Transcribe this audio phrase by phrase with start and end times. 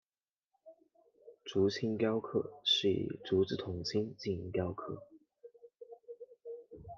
[1.45, 5.03] 竹青雕刻是以竹子筒茎进行雕刻。